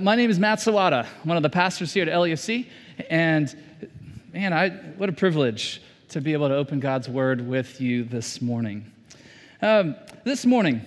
[0.00, 2.66] My name is Matt Sawada, one of the pastors here at LEFC,
[3.08, 3.56] and
[4.32, 8.42] man, I, what a privilege to be able to open God's Word with you this
[8.42, 8.90] morning.
[9.62, 9.94] Um,
[10.24, 10.80] this morning,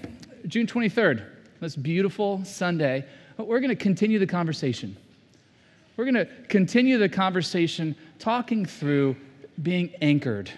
[0.47, 1.25] June 23rd,
[1.61, 3.05] this beautiful Sunday,
[3.37, 4.97] we're going to continue the conversation.
[5.95, 9.15] We're going to continue the conversation talking through
[9.63, 10.51] being anchored.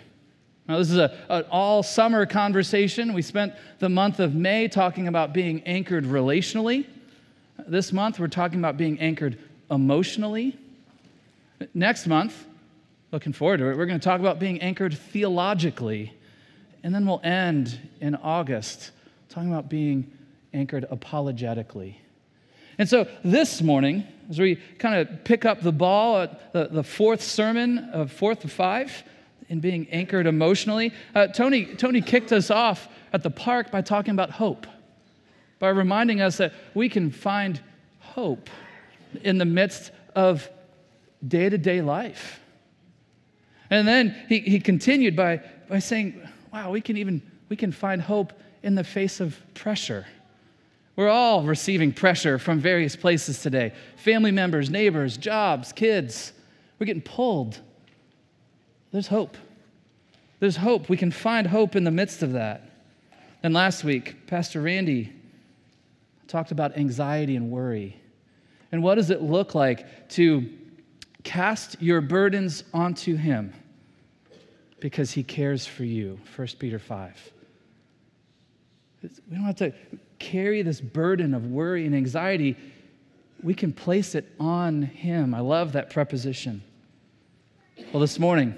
[0.68, 3.14] Now, this is a, an all summer conversation.
[3.14, 6.88] We spent the month of May talking about being anchored relationally.
[7.70, 9.38] This month, we're talking about being anchored
[9.70, 10.58] emotionally.
[11.76, 12.48] Next month,
[13.12, 16.12] looking forward to it, we're going to talk about being anchored theologically.
[16.82, 18.90] And then we'll end in August
[19.30, 20.12] talking about being
[20.52, 22.02] anchored apologetically.
[22.80, 26.84] And so this morning, as we kind of pick up the ball at the, the
[26.84, 29.04] fourth sermon of fourth of five
[29.48, 34.12] in being anchored emotionally, uh, Tony, Tony kicked us off at the park by talking
[34.12, 34.66] about hope
[35.60, 37.62] by reminding us that we can find
[38.00, 38.50] hope
[39.24, 40.50] in the midst of
[41.28, 42.40] day to day life.
[43.70, 46.20] And then he, he continued by, by saying,
[46.52, 48.34] wow, we can even we can find hope
[48.64, 50.06] in the face of pressure.
[50.96, 56.34] We're all receiving pressure from various places today family members, neighbors, jobs, kids.
[56.78, 57.60] We're getting pulled.
[58.92, 59.36] There's hope.
[60.40, 60.88] There's hope.
[60.88, 62.70] We can find hope in the midst of that.
[63.44, 65.14] And last week, Pastor Randy
[66.30, 68.00] talked about anxiety and worry.
[68.72, 70.48] And what does it look like to
[71.24, 73.54] cast your burdens onto Him
[74.80, 76.20] because He cares for you?
[76.36, 77.32] 1 Peter 5.
[79.02, 79.74] We don't have to
[80.20, 82.56] carry this burden of worry and anxiety.
[83.42, 85.34] We can place it on Him.
[85.34, 86.62] I love that preposition.
[87.92, 88.54] Well, this morning,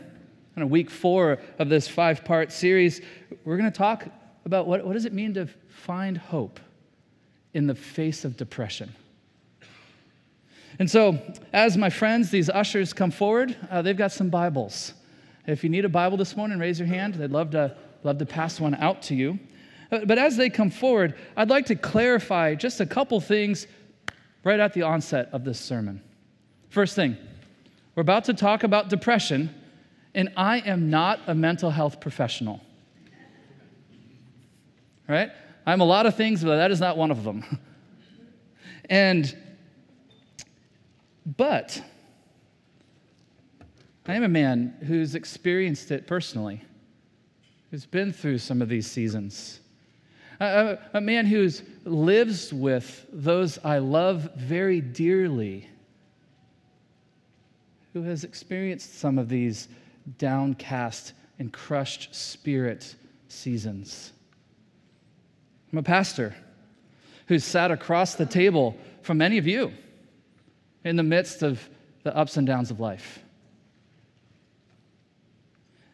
[0.58, 3.02] on week four of this five part series,
[3.46, 4.08] we're going to talk
[4.44, 6.60] about what, what does it mean to find hope
[7.54, 8.94] in the face of depression.
[10.80, 11.20] And so,
[11.54, 14.94] as my friends, these ushers come forward, uh, they've got some Bibles.
[15.46, 17.16] If you need a Bible this morning, raise your hand.
[17.16, 19.40] They'd love to, love to pass one out to you.
[19.92, 23.68] Uh, but as they come forward, I'd like to clarify just a couple things
[24.44, 26.02] right at the onset of this sermon.
[26.70, 27.18] First thing,
[27.96, 29.54] we're about to talk about depression,
[30.16, 32.62] and I am not a mental health professional.
[35.08, 35.32] Right?
[35.66, 37.44] I'm a lot of things, but that is not one of them.
[38.90, 39.36] and,
[41.26, 41.82] but,
[44.08, 46.62] I am a man who's experienced it personally,
[47.70, 49.60] who's been through some of these seasons.
[50.40, 51.48] A, a man who
[51.86, 55.70] lives with those I love very dearly,
[57.94, 59.68] who has experienced some of these
[60.18, 62.96] downcast and crushed spirit
[63.28, 64.14] seasons.
[65.72, 66.36] I'm a pastor
[67.28, 69.72] who's sat across the table from many of you
[70.84, 71.70] in the midst of
[72.04, 73.20] the ups and downs of life.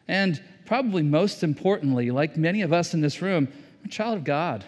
[0.08, 3.48] And probably most importantly, like many of us in this room,
[3.80, 4.64] I'm a child of God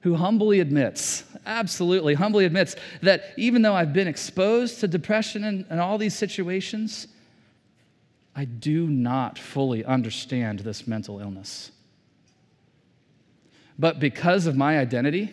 [0.00, 5.66] who humbly admits, absolutely humbly admits, that even though I've been exposed to depression and,
[5.68, 7.08] and all these situations,
[8.34, 11.72] I do not fully understand this mental illness.
[13.78, 15.32] But because of my identity,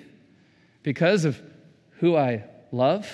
[0.83, 1.41] because of
[1.99, 3.09] who I love,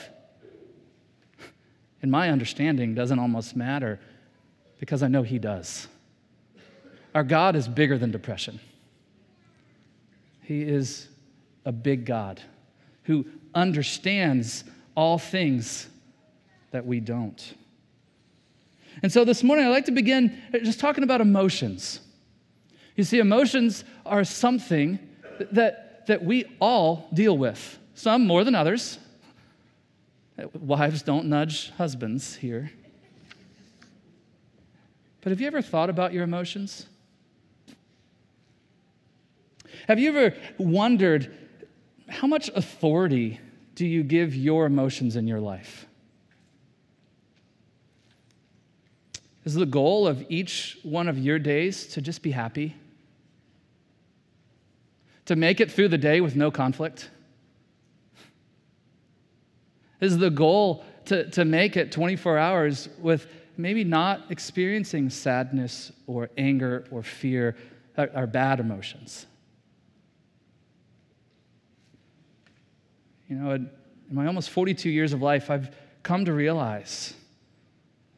[2.01, 3.99] and my understanding doesn't almost matter
[4.79, 5.87] because I know He does.
[7.13, 8.59] Our God is bigger than depression.
[10.41, 11.07] He is
[11.65, 12.41] a big God
[13.03, 14.63] who understands
[14.95, 15.87] all things
[16.71, 17.53] that we don't.
[19.03, 22.01] And so this morning, I'd like to begin just talking about emotions.
[22.95, 24.99] You see, emotions are something
[25.51, 28.99] that, that we all deal with, some more than others.
[30.53, 32.71] Wives don't nudge husbands here.
[35.21, 36.87] But have you ever thought about your emotions?
[39.87, 41.35] Have you ever wondered
[42.07, 43.39] how much authority
[43.75, 45.85] do you give your emotions in your life?
[49.43, 52.75] Is the goal of each one of your days to just be happy?
[55.31, 57.09] To make it through the day with no conflict?
[60.01, 66.29] Is the goal to, to make it 24 hours with maybe not experiencing sadness or
[66.37, 67.55] anger or fear
[67.97, 69.25] or, or bad emotions?
[73.29, 73.69] You know, in
[74.11, 75.73] my almost 42 years of life, I've
[76.03, 77.13] come to realize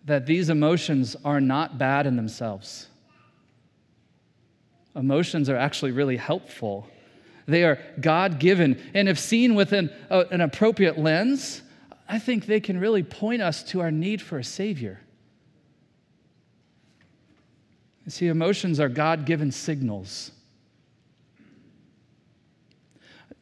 [0.06, 2.88] that these emotions are not bad in themselves.
[4.96, 6.90] Emotions are actually really helpful
[7.46, 8.82] They are God given.
[8.94, 11.62] And if seen within a, an appropriate lens,
[12.08, 15.00] I think they can really point us to our need for a Savior.
[18.06, 20.32] You see, emotions are God given signals.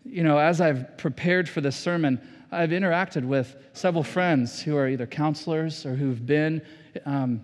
[0.06, 2.21] You know, as I've prepared for this sermon,
[2.51, 6.62] I've interacted with several friends who are either counselors or who've been,
[7.06, 7.42] um,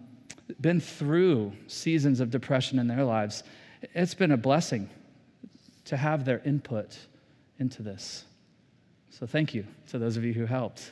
[0.59, 3.43] been through seasons of depression in their lives.
[3.93, 4.89] It's been a blessing
[5.87, 6.97] to have their input
[7.59, 8.25] into this.
[9.09, 10.91] So thank you to those of you who helped.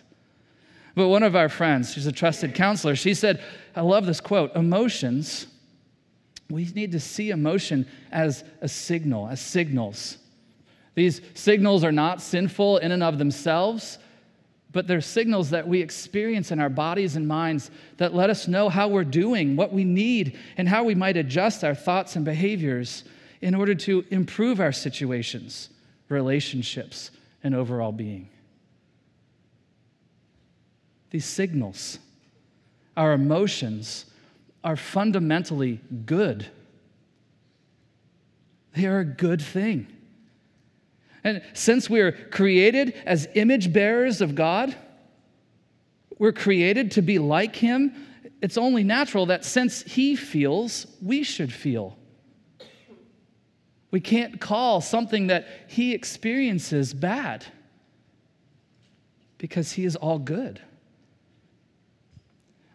[0.95, 3.43] But one of our friends, she's a trusted counselor, she said,
[3.75, 5.47] I love this quote emotions,
[6.49, 10.17] we need to see emotion as a signal, as signals.
[10.93, 13.97] These signals are not sinful in and of themselves,
[14.71, 18.69] but they're signals that we experience in our bodies and minds that let us know
[18.69, 23.03] how we're doing, what we need, and how we might adjust our thoughts and behaviors
[23.45, 25.69] in order to improve our situations,
[26.09, 27.11] relationships,
[27.43, 28.27] and overall being.
[31.11, 31.99] These signals,
[32.97, 34.05] our emotions,
[34.63, 36.47] are fundamentally good.
[38.73, 39.93] They are a good thing.
[41.23, 44.75] And since we're created as image bearers of God,
[46.17, 47.93] we're created to be like Him,
[48.41, 51.95] it's only natural that since He feels, we should feel.
[53.95, 57.45] We can't call something that He experiences bad
[59.37, 60.59] because He is all good.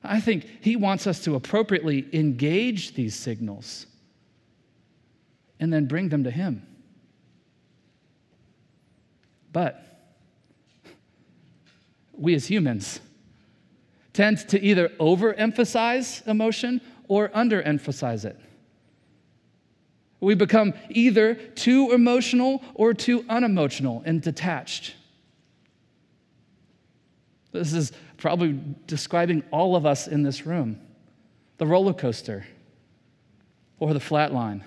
[0.02, 3.84] I think he wants us to appropriately engage these signals
[5.60, 6.66] and then bring them to him.
[9.52, 9.84] But
[12.14, 13.00] we as humans
[14.14, 18.40] tend to either overemphasize emotion or underemphasize it.
[20.20, 24.94] We become either too emotional or too unemotional and detached.
[27.52, 30.80] This is probably describing all of us in this room
[31.58, 32.46] the roller coaster
[33.78, 34.64] or the flat line.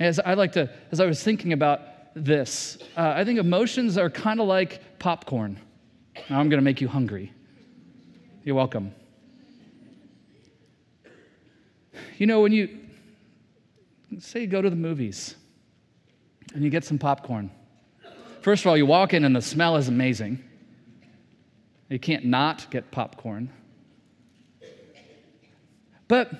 [0.00, 1.80] As I like to, as I was thinking about
[2.14, 5.60] this, uh, I think emotions are kind of like popcorn.
[6.28, 7.32] Now I'm going to make you hungry.
[8.42, 8.92] You're welcome.
[12.18, 12.78] You know, when you
[14.18, 15.34] say you go to the movies
[16.54, 17.50] and you get some popcorn,
[18.40, 20.42] First of all, you walk in and the smell is amazing.
[21.88, 23.50] You can't not get popcorn.
[26.06, 26.30] But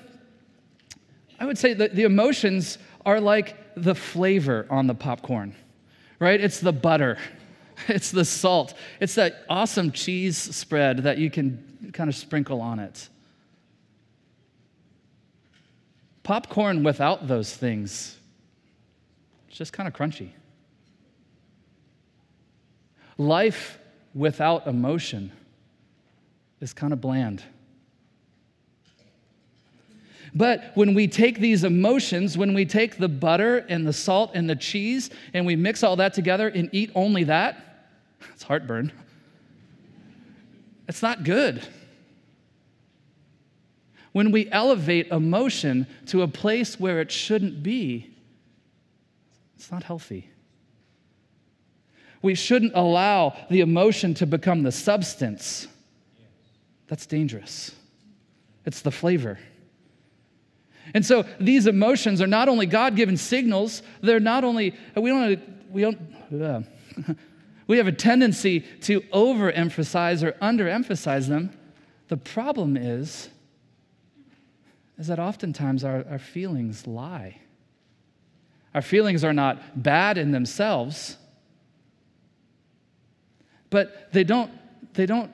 [1.39, 5.55] I would say that the emotions are like the flavor on the popcorn,
[6.19, 6.39] right?
[6.39, 7.17] It's the butter,
[7.87, 12.79] it's the salt, it's that awesome cheese spread that you can kind of sprinkle on
[12.79, 13.09] it.
[16.29, 18.15] Popcorn without those things,
[19.47, 20.29] it's just kind of crunchy.
[23.17, 23.79] Life
[24.13, 25.31] without emotion
[26.61, 27.41] is kind of bland.
[30.35, 34.47] But when we take these emotions, when we take the butter and the salt and
[34.47, 37.87] the cheese and we mix all that together and eat only that,
[38.35, 38.91] it's heartburn.
[40.87, 41.67] It's not good.
[44.19, 48.13] When we elevate emotion to a place where it shouldn't be,
[49.55, 50.29] it's not healthy.
[52.21, 55.69] We shouldn't allow the emotion to become the substance.
[56.87, 57.71] That's dangerous.
[58.65, 59.39] It's the flavor.
[60.93, 65.41] And so these emotions are not only God given signals, they're not only, we don't,
[65.71, 65.97] we don't,
[66.43, 66.61] uh,
[67.67, 71.57] we have a tendency to overemphasize or underemphasize them.
[72.09, 73.29] The problem is,
[74.99, 77.39] is that oftentimes our, our feelings lie.
[78.75, 81.17] Our feelings are not bad in themselves,
[83.69, 84.51] but they don't,
[84.93, 85.31] they don't,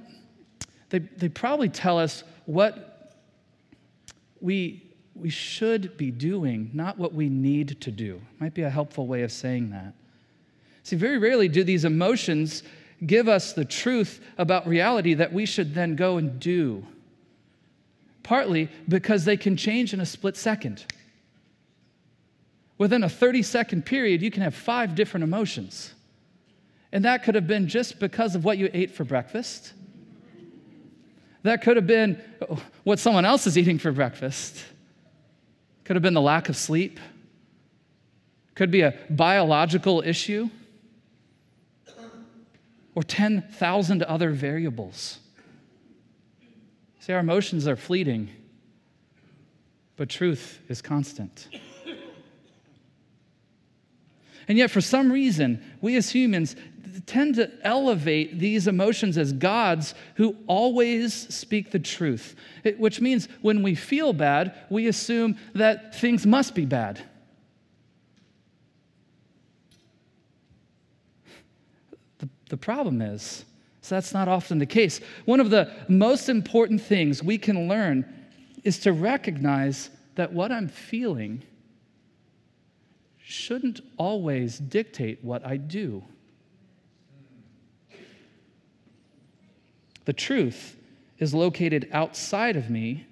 [0.89, 3.11] they, they probably tell us what
[4.39, 4.83] we,
[5.15, 8.21] we should be doing, not what we need to do.
[8.39, 9.93] Might be a helpful way of saying that.
[10.83, 12.61] See, very rarely do these emotions
[13.05, 16.85] give us the truth about reality that we should then go and do.
[18.25, 20.83] Partly because they can change in a split second.
[22.79, 25.93] Within a 30 second period, you can have five different emotions.
[26.91, 29.73] And that could have been just because of what you ate for breakfast.
[31.43, 32.19] That could have been
[32.83, 34.65] what someone else is eating for breakfast.
[35.83, 36.99] Could have been the lack of sleep.
[38.55, 40.49] Could be a biological issue.
[42.95, 45.19] Or 10,000 other variables.
[47.05, 48.31] See, our emotions are fleeting,
[49.95, 51.47] but truth is constant.
[54.47, 56.55] And yet, for some reason, we as humans
[57.05, 63.27] tend to elevate these emotions as gods who always speak the truth, it, which means
[63.43, 67.03] when we feel bad, we assume that things must be bad.
[72.17, 73.45] The, the problem is,
[73.85, 74.99] so that's not often the case.
[75.25, 78.03] One of the most important things we can learn
[78.63, 81.43] is to recognize that what I'm feeling
[83.23, 86.03] shouldn't always dictate what I do.
[90.05, 90.77] The truth
[91.19, 93.05] is located outside of me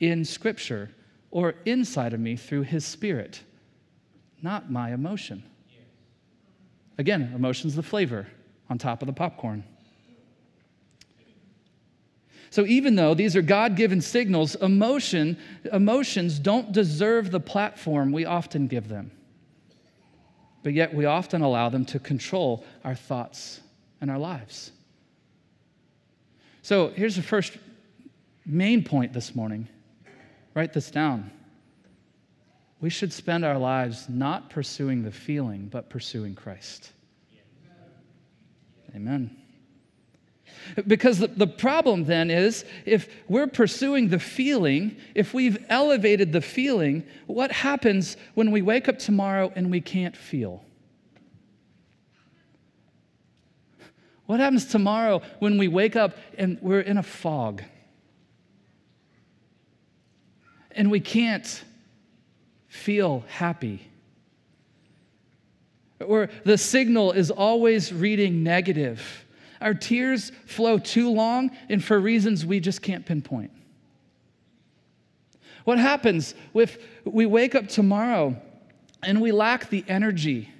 [0.00, 0.92] in Scripture
[1.30, 3.42] or inside of me through His Spirit,
[4.40, 5.42] not my emotion.
[6.96, 8.26] Again, emotion's the flavor
[8.70, 9.62] on top of the popcorn.
[12.50, 15.36] So even though these are God-given signals, emotion,
[15.72, 19.10] emotions don't deserve the platform we often give them.
[20.62, 23.60] But yet we often allow them to control our thoughts
[24.00, 24.72] and our lives.
[26.62, 27.56] So here's the first
[28.44, 29.68] main point this morning.
[30.54, 31.30] Write this down.
[32.80, 36.92] We should spend our lives not pursuing the feeling, but pursuing Christ.
[38.94, 39.36] Amen.
[40.86, 46.40] Because the, the problem then is if we're pursuing the feeling, if we've elevated the
[46.40, 50.64] feeling, what happens when we wake up tomorrow and we can't feel?
[54.26, 57.62] What happens tomorrow when we wake up and we're in a fog?
[60.72, 61.64] And we can't
[62.68, 63.88] feel happy.
[66.04, 69.25] Or the signal is always reading negative.
[69.60, 73.50] Our tears flow too long and for reasons we just can't pinpoint.
[75.64, 78.36] What happens if we wake up tomorrow
[79.02, 80.50] and we lack the energy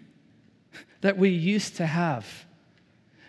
[1.00, 2.46] that we used to have?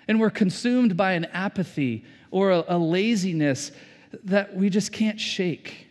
[0.07, 3.71] and we're consumed by an apathy or a, a laziness
[4.24, 5.88] that we just can't shake.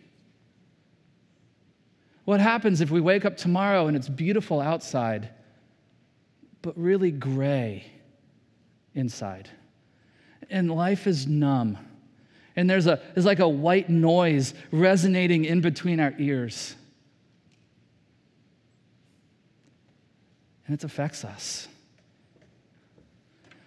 [2.25, 5.29] What happens if we wake up tomorrow and it's beautiful outside,
[6.61, 7.85] but really gray
[8.95, 9.49] inside?
[10.49, 11.77] And life is numb.
[12.55, 16.75] And there's, a, there's like a white noise resonating in between our ears.
[20.65, 21.67] And it affects us.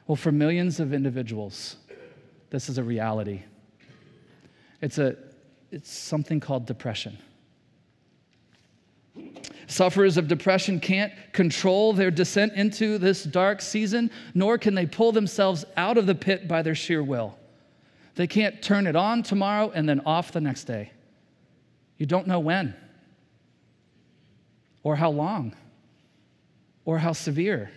[0.07, 1.77] Well, for millions of individuals,
[2.51, 3.45] this is a reality.
[4.83, 5.17] It's, a,
[5.71, 7.17] it's something called depression.
[9.71, 15.13] Sufferers of depression can't control their descent into this dark season, nor can they pull
[15.13, 17.39] themselves out of the pit by their sheer will.
[18.17, 20.91] They can't turn it on tomorrow and then off the next day.
[21.99, 22.75] You don't know when,
[24.83, 25.55] or how long,
[26.85, 27.71] or how severe.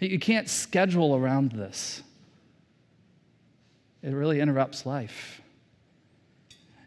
[0.00, 2.02] You can't schedule around this.
[4.02, 5.40] It really interrupts life.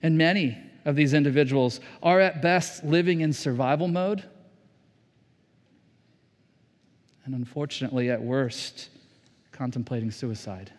[0.04, 4.24] And many of these individuals are at best living in survival mode,
[7.26, 8.90] and unfortunately, at worst,
[9.52, 10.72] contemplating suicide.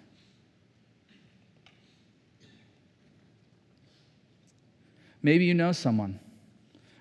[5.23, 6.19] Maybe you know someone,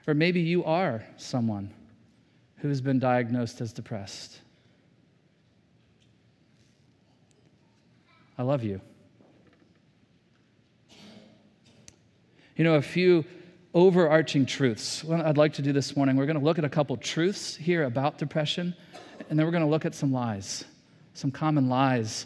[0.08, 1.74] or maybe you are someone
[2.58, 4.40] who has been diagnosed as depressed.
[8.38, 8.80] I love you.
[12.56, 13.26] You know, a few
[13.74, 15.04] overarching truths.
[15.04, 17.56] What I'd like to do this morning, we're going to look at a couple truths
[17.56, 18.76] here about depression,
[19.30, 20.64] and then we're going to look at some lies,
[21.14, 22.26] some common lies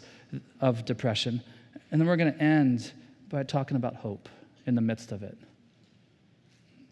[0.60, 1.42] of depression.
[1.90, 2.92] And then we're going to end
[3.28, 4.28] by talking about hope
[4.66, 5.38] in the midst of it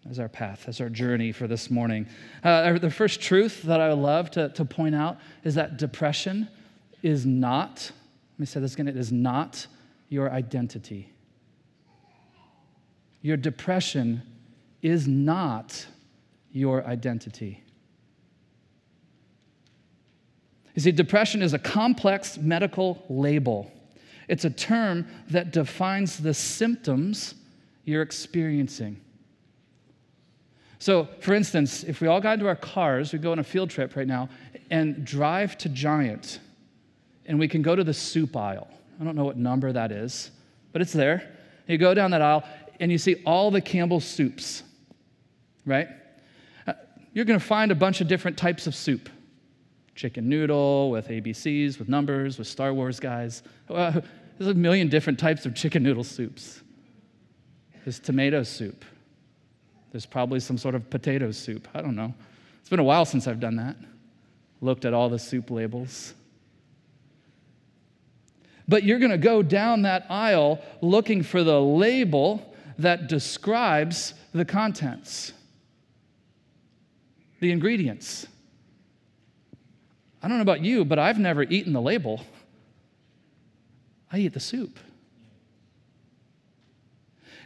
[0.08, 2.06] as our path, as our journey for this morning.
[2.42, 6.48] Uh, the first truth that I would love to, to point out is that depression
[7.02, 7.90] is not
[8.34, 9.66] let me say this again it is not
[10.08, 11.12] your identity.
[13.22, 14.22] Your depression
[14.82, 15.86] is not
[16.52, 17.62] your identity.
[20.74, 23.70] You see, depression is a complex medical label.
[24.28, 27.34] It's a term that defines the symptoms
[27.84, 29.00] you're experiencing.
[30.78, 33.70] So, for instance, if we all got into our cars, we go on a field
[33.70, 34.28] trip right now,
[34.70, 36.40] and drive to Giant,
[37.26, 38.68] and we can go to the soup aisle.
[39.00, 40.30] I don't know what number that is,
[40.72, 41.36] but it's there.
[41.66, 42.44] You go down that aisle
[42.80, 44.62] and you see all the Campbell soups,
[45.64, 45.88] right?
[46.66, 46.74] Uh,
[47.12, 49.08] you're going to find a bunch of different types of soup
[49.94, 53.42] chicken noodle with ABCs, with numbers, with Star Wars guys.
[53.68, 54.02] There's
[54.40, 56.62] a million different types of chicken noodle soups.
[57.84, 58.84] There's tomato soup.
[59.92, 61.68] There's probably some sort of potato soup.
[61.74, 62.12] I don't know.
[62.60, 63.76] It's been a while since I've done that.
[64.60, 66.14] looked at all the soup labels.
[68.66, 74.44] But you're going to go down that aisle looking for the label that describes the
[74.44, 75.32] contents,
[77.40, 78.26] the ingredients.
[80.24, 82.22] I don't know about you, but I've never eaten the label.
[84.10, 84.78] I eat the soup.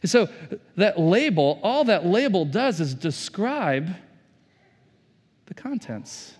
[0.01, 0.29] And so
[0.77, 3.97] that label, all that label does is describe
[5.47, 6.35] the contents.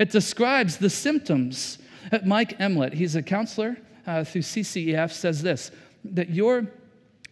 [0.00, 1.78] It describes the symptoms.
[2.10, 5.70] Uh, Mike Emlet, he's a counselor uh, through CCEF, says this
[6.04, 6.66] that your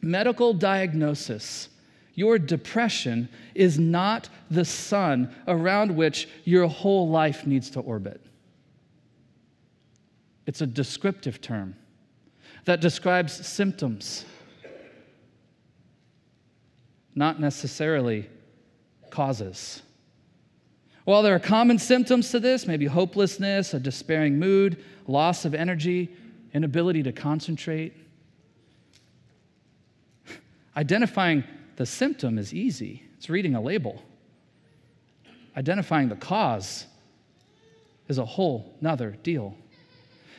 [0.03, 1.69] medical diagnosis,
[2.15, 8.21] your depression, is not the sun around which your whole life needs to orbit.
[10.47, 11.75] It's a descriptive term
[12.65, 14.25] that describes symptoms,
[17.15, 18.29] not necessarily
[19.11, 19.83] causes.
[21.05, 26.11] While there are common symptoms to this, maybe hopelessness, a despairing mood, loss of energy,
[26.53, 27.95] inability to concentrate,
[30.77, 31.45] identifying
[31.77, 33.03] the symptom is easy.
[33.17, 34.03] It's reading a label.
[35.57, 36.87] Identifying the cause
[38.09, 39.57] is a whole nother deal.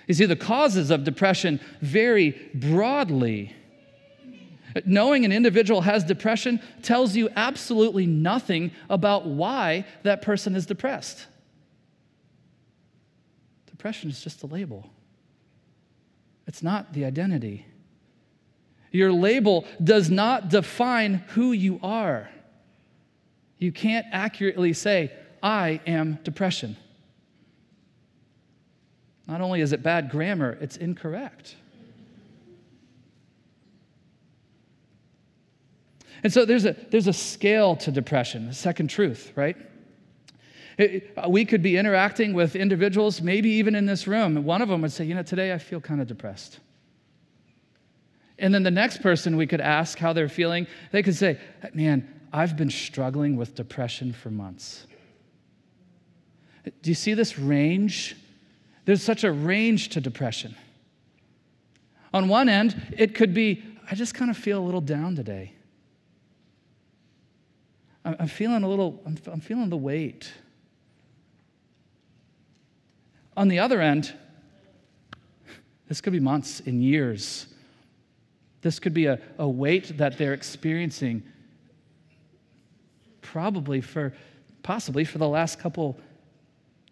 [0.07, 3.53] You see, the causes of depression vary broadly.
[4.85, 11.27] Knowing an individual has depression tells you absolutely nothing about why that person is depressed.
[13.65, 14.89] Depression is just a label,
[16.47, 17.65] it's not the identity.
[18.89, 22.29] Your label does not define who you are.
[23.59, 25.11] You can't accurately say,
[25.43, 26.77] I am depression.
[29.27, 31.55] Not only is it bad grammar, it's incorrect.
[36.23, 39.57] And so there's a, there's a scale to depression, a second truth, right?
[40.77, 44.69] It, we could be interacting with individuals, maybe even in this room, and one of
[44.69, 46.59] them would say, You know, today I feel kind of depressed.
[48.39, 51.39] And then the next person we could ask how they're feeling, they could say,
[51.73, 54.85] Man, I've been struggling with depression for months.
[56.65, 58.15] Do you see this range
[58.87, 60.55] there's such a range to depression.
[62.13, 65.51] On one end, it could be, I just kind of feel a little down today.
[68.05, 70.31] I'm feeling a little, I'm feeling the weight.
[73.35, 74.13] On the other end,
[75.89, 77.47] this could be months and years.
[78.61, 81.23] This could be a, a weight that they're experiencing
[83.21, 84.13] probably for,
[84.63, 85.99] possibly for the last couple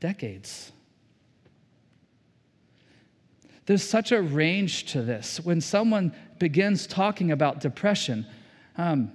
[0.01, 0.73] decades.
[3.65, 5.39] There's such a range to this.
[5.39, 8.25] When someone begins talking about depression,
[8.77, 9.11] um,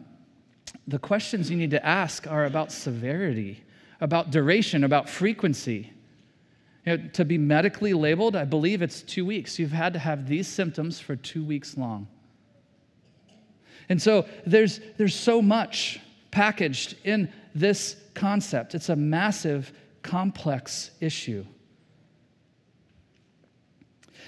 [0.89, 3.63] the questions you need to ask are about severity,
[4.01, 5.93] about duration, about frequency.
[6.85, 9.59] You know, to be medically labeled, I believe it's two weeks.
[9.59, 12.09] You've had to have these symptoms for two weeks long.
[13.89, 18.75] And so there's, there's so much packaged in this concept.
[18.75, 21.45] It's a massive, complex issue.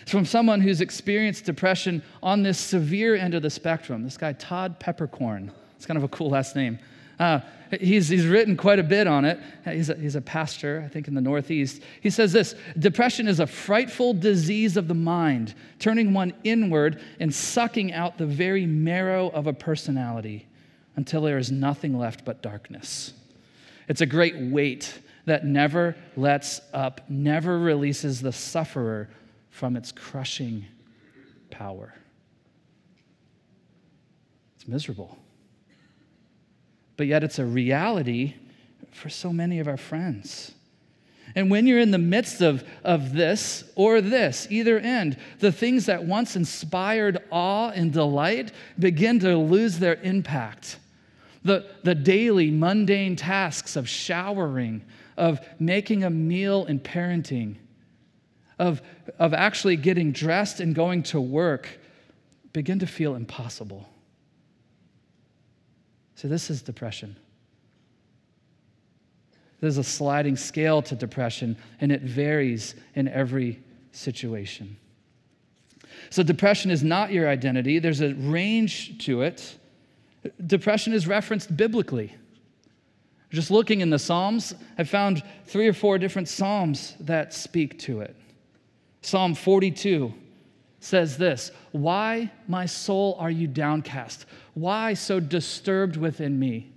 [0.03, 4.03] It's from someone who's experienced depression on this severe end of the spectrum.
[4.03, 5.51] This guy, Todd Peppercorn.
[5.77, 6.79] It's kind of a cool last name.
[7.19, 7.41] Uh,
[7.81, 9.39] he's, he's written quite a bit on it.
[9.65, 11.83] He's a, he's a pastor, I think, in the Northeast.
[12.01, 17.33] He says this Depression is a frightful disease of the mind, turning one inward and
[17.33, 20.47] sucking out the very marrow of a personality
[20.97, 23.13] until there is nothing left but darkness.
[23.89, 29.09] It's a great weight that never lets up, never releases the sufferer
[29.53, 30.65] from its crushing
[31.51, 31.95] power.
[34.57, 35.19] It's miserable.
[36.97, 38.35] But yet, it's a reality
[38.91, 40.53] for so many of our friends.
[41.35, 45.87] And when you're in the midst of, of this or this, either end, the things
[45.87, 50.79] that once inspired awe and delight begin to lose their impact.
[51.45, 54.83] The, the daily mundane tasks of showering,
[55.17, 57.57] of making a meal and parenting,
[58.59, 58.83] of,
[59.19, 61.69] of actually getting dressed and going to work
[62.53, 63.89] begin to feel impossible.
[66.15, 67.17] So, this is depression.
[69.61, 73.61] There's a sliding scale to depression, and it varies in every
[73.93, 74.77] situation.
[76.11, 79.57] So, depression is not your identity, there's a range to it.
[80.47, 82.15] Depression is referenced biblically.
[83.31, 88.03] Just looking in the Psalms, I found three or four different Psalms that speak to
[88.03, 88.15] it.
[89.03, 90.15] Psalm 42
[90.81, 94.27] says this Why, my soul, are you downcast?
[94.55, 96.73] Why so disturbed within me?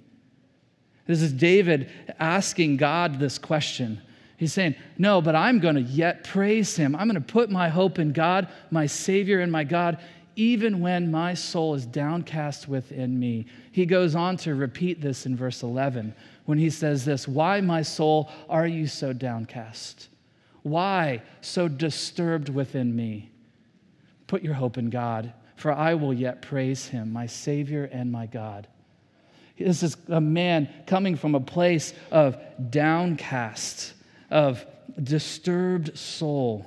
[1.08, 4.02] This is David asking God this question.
[4.38, 6.96] He's saying, No, but I'm going to yet praise him.
[6.96, 10.00] I'm going to put my hope in God, my Savior and my God,
[10.36, 13.46] even when my soul is downcast within me.
[13.72, 16.14] He goes on to repeat this in verse 11
[16.46, 20.10] when he says this Why, my soul, are you so downcast?
[20.66, 23.30] Why so disturbed within me?
[24.26, 28.26] Put your hope in God, for I will yet praise him, my Savior and my
[28.26, 28.68] God.
[29.60, 33.94] This is a man coming from a place of downcast,
[34.32, 34.66] of
[35.04, 36.66] disturbed soul,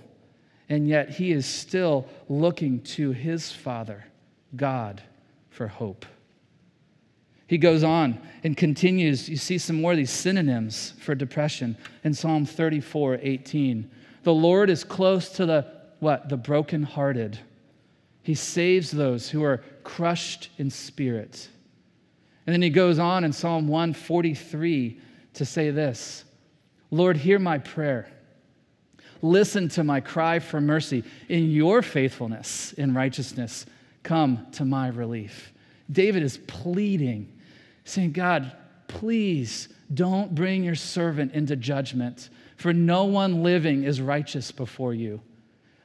[0.68, 4.04] and yet he is still looking to his Father,
[4.54, 5.02] God,
[5.50, 6.06] for hope.
[7.48, 9.28] He goes on and continues.
[9.28, 13.90] You see some more of these synonyms for depression in Psalm 34 18.
[14.22, 15.66] The Lord is close to the
[15.98, 16.28] what?
[16.28, 17.38] The brokenhearted.
[18.22, 21.48] He saves those who are crushed in spirit.
[22.46, 25.00] And then he goes on in Psalm 143
[25.34, 26.24] to say this
[26.90, 28.10] Lord, hear my prayer.
[29.20, 31.02] Listen to my cry for mercy.
[31.28, 33.66] In your faithfulness in righteousness,
[34.02, 35.52] come to my relief.
[35.90, 37.32] David is pleading,
[37.88, 38.52] saying, God,
[38.86, 45.20] please don't bring your servant into judgment, for no one living is righteous before you.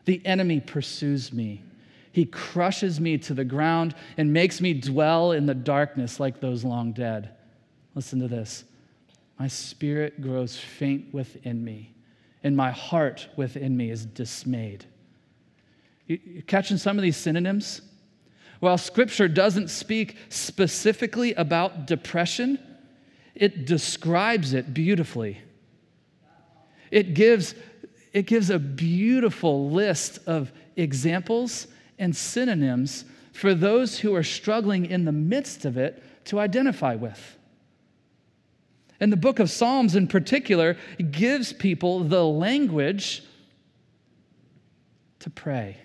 [0.05, 1.63] The enemy pursues me.
[2.11, 6.63] He crushes me to the ground and makes me dwell in the darkness like those
[6.63, 7.31] long dead.
[7.95, 8.65] Listen to this.
[9.39, 11.93] My spirit grows faint within me
[12.43, 14.85] and my heart within me is dismayed.
[16.07, 17.81] You, catching some of these synonyms?
[18.63, 22.57] While scripture doesn't speak specifically about depression,
[23.35, 25.41] it describes it beautifully.
[26.89, 27.55] It gives,
[28.13, 31.67] it gives a beautiful list of examples
[31.99, 37.37] and synonyms for those who are struggling in the midst of it to identify with.
[38.97, 40.77] And the book of Psalms, in particular,
[41.11, 43.23] gives people the language
[45.19, 45.79] to pray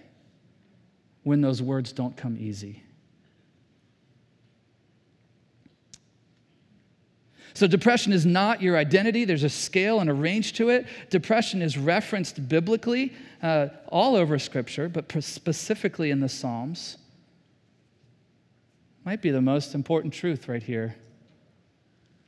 [1.23, 2.83] when those words don't come easy.
[7.55, 9.25] So, depression is not your identity.
[9.25, 10.87] There's a scale and a range to it.
[11.11, 16.99] Depression is referenced biblically uh, all over Scripture, but specifically in the Psalms.
[19.05, 20.95] Might be the most important truth right here.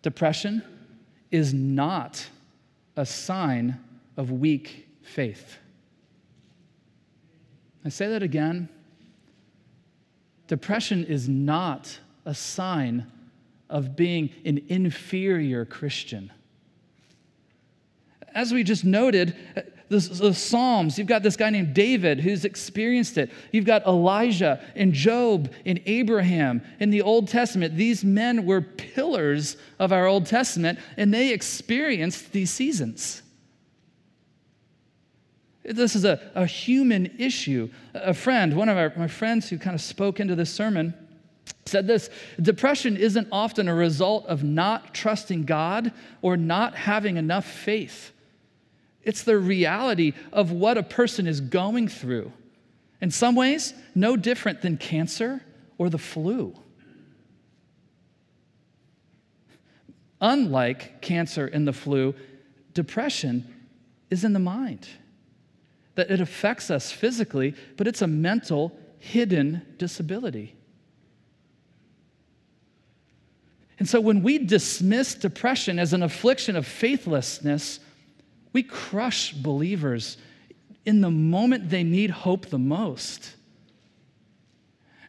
[0.03, 0.64] Depression
[1.31, 2.26] is not
[2.96, 3.79] a sign
[4.16, 5.59] of weak faith.
[7.85, 8.68] I say that again.
[10.50, 13.06] Depression is not a sign
[13.68, 16.32] of being an inferior Christian.
[18.34, 19.36] As we just noted,
[19.88, 23.30] the, Psalms, you've got this guy named David who's experienced it.
[23.52, 27.76] You've got Elijah and Job and Abraham in the Old Testament.
[27.76, 33.22] These men were pillars of our Old Testament, and they experienced these seasons.
[35.70, 37.70] This is a, a human issue.
[37.94, 40.94] A friend, one of our, my friends who kind of spoke into this sermon,
[41.66, 47.46] said this Depression isn't often a result of not trusting God or not having enough
[47.46, 48.12] faith.
[49.02, 52.33] It's the reality of what a person is going through.
[53.00, 55.40] In some ways, no different than cancer
[55.78, 56.54] or the flu.
[60.20, 62.14] Unlike cancer and the flu,
[62.74, 63.68] depression
[64.11, 64.87] is in the mind.
[66.00, 70.54] That it affects us physically, but it's a mental, hidden disability.
[73.78, 77.80] And so when we dismiss depression as an affliction of faithlessness,
[78.54, 80.16] we crush believers
[80.86, 83.34] in the moment they need hope the most.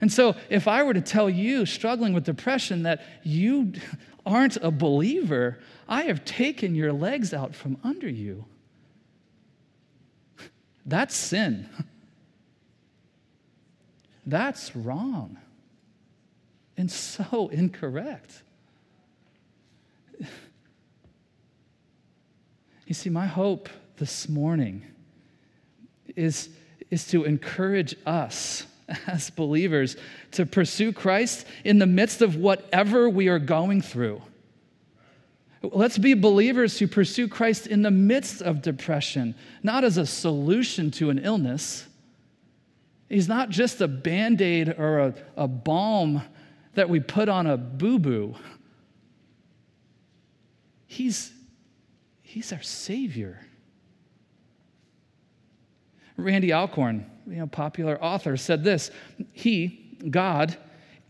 [0.01, 3.71] And so, if I were to tell you struggling with depression that you
[4.25, 8.43] aren't a believer, I have taken your legs out from under you.
[10.86, 11.70] That's sin.
[14.26, 15.38] That's wrong
[16.82, 18.44] and so incorrect.
[22.88, 24.84] You see, my hope this morning
[26.17, 26.50] is,
[26.89, 28.65] is to encourage us
[29.08, 29.96] as believers
[30.32, 34.22] to pursue Christ in the midst of whatever we are going through.
[35.62, 40.89] Let's be believers who pursue Christ in the midst of depression, not as a solution
[40.91, 41.88] to an illness.
[43.10, 46.24] He's not just a band aid or a, a balm
[46.74, 48.36] that we put on a boo boo.
[50.88, 51.32] He's
[52.32, 53.45] He's our Savior.
[56.15, 58.89] Randy Alcorn, you know, popular author, said this
[59.34, 60.58] He, God,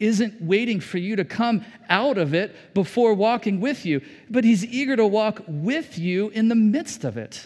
[0.01, 4.65] isn't waiting for you to come out of it before walking with you, but He's
[4.65, 7.45] eager to walk with you in the midst of it.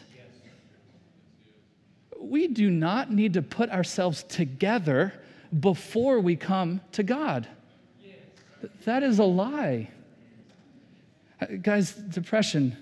[2.18, 5.14] We do not need to put ourselves together
[5.60, 7.48] before we come to God.
[8.86, 9.90] That is a lie.
[11.62, 12.78] Guys, depression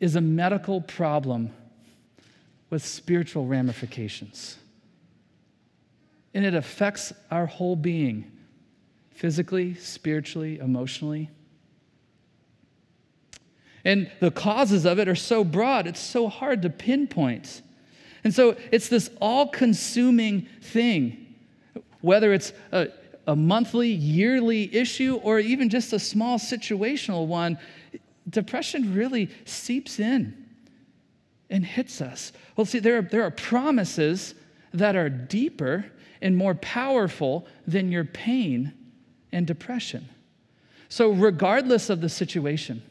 [0.00, 1.50] is a medical problem
[2.70, 4.58] with spiritual ramifications.
[6.34, 8.32] And it affects our whole being
[9.18, 11.28] physically, spiritually, emotionally.
[13.84, 17.62] And the causes of it are so broad, it's so hard to pinpoint.
[18.22, 21.34] And so it's this all consuming thing,
[22.00, 22.88] whether it's a,
[23.26, 27.58] a, monthly, yearly issue, or even just a small situational one.
[28.30, 30.46] Depression really seeps in
[31.50, 32.32] and hits us.
[32.54, 34.36] Well, see, there are, there are promises
[34.72, 35.86] that are deeper
[36.22, 38.74] and more powerful than your pain
[39.32, 40.08] and depression.
[40.88, 42.82] So, regardless of the situation,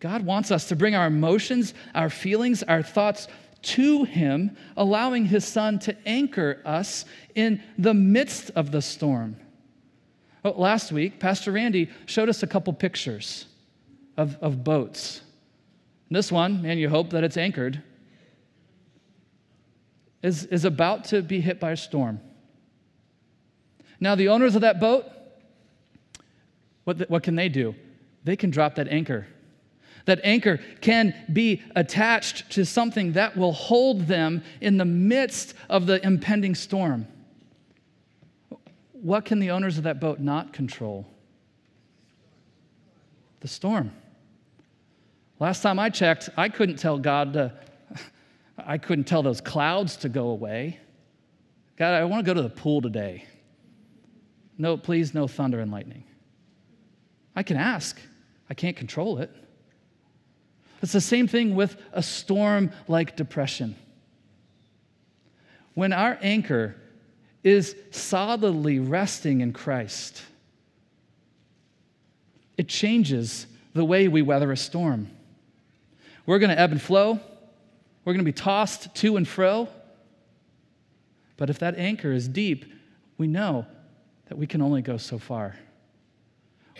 [0.00, 3.28] God wants us to bring our emotions, our feelings, our thoughts
[3.62, 9.36] to Him, allowing His Son to anchor us in the midst of the storm.
[10.42, 13.46] Well, last week, Pastor Randy showed us a couple pictures
[14.16, 15.22] of, of boats.
[16.10, 17.82] This one, man, you hope that it's anchored,
[20.22, 22.20] is, is about to be hit by a storm.
[24.04, 25.06] Now, the owners of that boat,
[26.84, 27.74] what, the, what can they do?
[28.22, 29.26] They can drop that anchor.
[30.04, 35.86] That anchor can be attached to something that will hold them in the midst of
[35.86, 37.06] the impending storm.
[38.92, 41.06] What can the owners of that boat not control?
[43.40, 43.90] The storm.
[45.40, 47.54] Last time I checked, I couldn't tell God to,
[48.58, 50.78] I couldn't tell those clouds to go away.
[51.78, 53.24] God, I want to go to the pool today.
[54.56, 56.04] No, please, no thunder and lightning.
[57.34, 57.98] I can ask,
[58.48, 59.30] I can't control it.
[60.82, 63.74] It's the same thing with a storm like depression.
[65.74, 66.76] When our anchor
[67.42, 70.22] is solidly resting in Christ,
[72.56, 75.10] it changes the way we weather a storm.
[76.26, 77.18] We're going to ebb and flow.
[78.04, 79.68] We're going to be tossed to and fro.
[81.36, 82.72] But if that anchor is deep,
[83.18, 83.66] we know
[84.34, 85.54] that we can only go so far.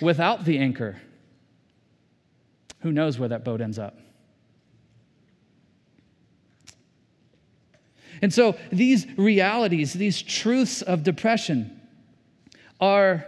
[0.03, 1.01] Without the anchor,
[2.81, 3.97] who knows where that boat ends up?
[8.21, 11.81] And so these realities, these truths of depression
[12.81, 13.25] are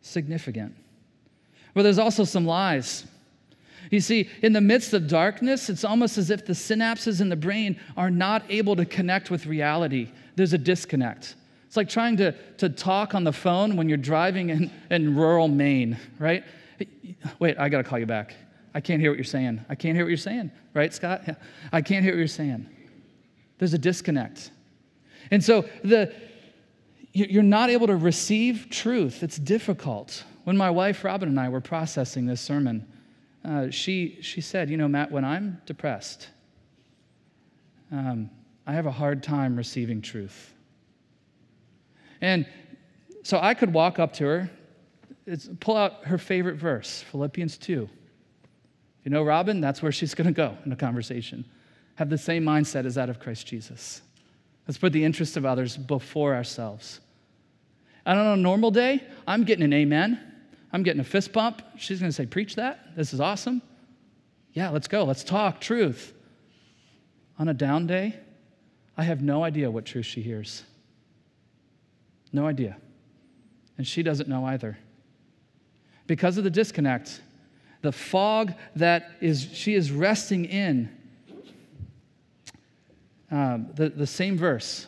[0.00, 0.74] significant.
[1.74, 3.04] But there's also some lies.
[3.90, 7.36] You see, in the midst of darkness, it's almost as if the synapses in the
[7.36, 10.10] brain are not able to connect with reality.
[10.36, 11.34] There's a disconnect.
[11.68, 15.48] It's like trying to, to talk on the phone when you're driving in, in rural
[15.48, 16.42] Maine, right?
[17.38, 18.34] Wait, I got to call you back.
[18.72, 19.62] I can't hear what you're saying.
[19.68, 21.28] I can't hear what you're saying, right, Scott?
[21.70, 22.70] I can't hear what you're saying.
[23.58, 24.50] There's a disconnect.
[25.30, 26.14] And so the,
[27.12, 29.22] you're not able to receive truth.
[29.22, 30.24] It's difficult.
[30.44, 32.90] When my wife Robin and I were processing this sermon,
[33.44, 36.28] uh, she, she said, You know, Matt, when I'm depressed,
[37.92, 38.30] um,
[38.66, 40.54] I have a hard time receiving truth.
[42.20, 42.46] And
[43.22, 44.50] so I could walk up to her,
[45.60, 47.88] pull out her favorite verse, Philippians 2.
[49.04, 51.44] You know, Robin, that's where she's going to go in a conversation.
[51.96, 54.02] Have the same mindset as that of Christ Jesus.
[54.66, 57.00] Let's put the interest of others before ourselves.
[58.04, 60.20] And on a normal day, I'm getting an amen.
[60.72, 61.62] I'm getting a fist bump.
[61.76, 62.96] She's going to say, Preach that.
[62.96, 63.62] This is awesome.
[64.52, 65.04] Yeah, let's go.
[65.04, 66.12] Let's talk truth.
[67.38, 68.16] On a down day,
[68.96, 70.64] I have no idea what truth she hears.
[72.32, 72.76] No idea.
[73.76, 74.78] And she doesn't know either.
[76.06, 77.20] Because of the disconnect,
[77.82, 80.90] the fog that is she is resting in,
[83.30, 84.86] um, the, the same verse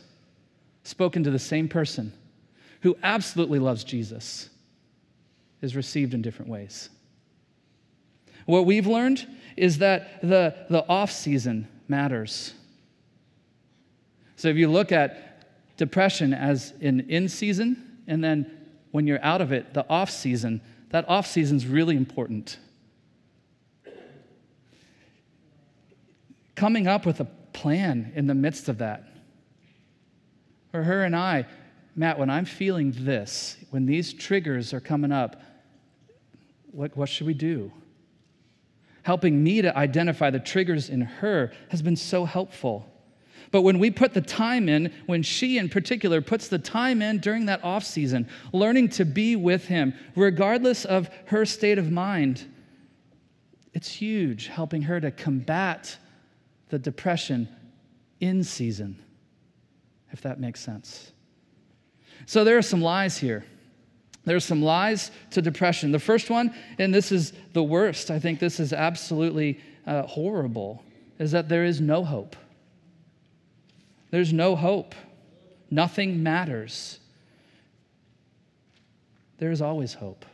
[0.82, 2.12] spoken to the same person
[2.80, 4.48] who absolutely loves Jesus
[5.60, 6.88] is received in different ways.
[8.46, 9.26] What we've learned
[9.56, 12.54] is that the, the off season matters.
[14.36, 15.29] So if you look at
[15.80, 20.60] depression as an in season, and then when you're out of it, the off season,
[20.90, 22.58] that off season is really important.
[26.54, 29.08] Coming up with a plan in the midst of that.
[30.70, 31.46] For her and I,
[31.96, 35.40] Matt, when I'm feeling this, when these triggers are coming up,
[36.72, 37.72] what, what should we do?
[39.02, 42.86] Helping me to identify the triggers in her has been so helpful.
[43.50, 47.18] But when we put the time in, when she in particular puts the time in
[47.18, 52.46] during that off season, learning to be with him, regardless of her state of mind,
[53.72, 55.96] it's huge, helping her to combat
[56.68, 57.48] the depression
[58.20, 58.98] in season,
[60.12, 61.12] if that makes sense.
[62.26, 63.44] So there are some lies here.
[64.24, 65.92] There are some lies to depression.
[65.92, 70.84] The first one, and this is the worst, I think this is absolutely uh, horrible,
[71.18, 72.36] is that there is no hope.
[74.10, 74.94] There's no hope.
[75.70, 76.98] Nothing matters.
[79.38, 80.24] There is always hope.